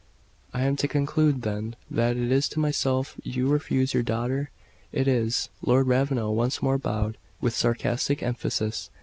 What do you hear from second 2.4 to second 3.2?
to myself